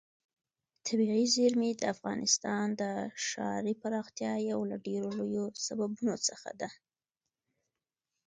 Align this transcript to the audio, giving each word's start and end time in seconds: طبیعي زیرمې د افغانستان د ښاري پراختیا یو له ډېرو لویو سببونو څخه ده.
طبیعي 0.85 1.25
زیرمې 1.35 1.71
د 1.75 1.81
افغانستان 1.93 2.65
د 2.81 2.83
ښاري 3.27 3.73
پراختیا 3.81 4.33
یو 4.49 4.59
له 4.71 4.77
ډېرو 4.87 5.09
لویو 5.19 5.45
سببونو 5.65 6.15
څخه 6.27 6.49
ده. 6.59 6.69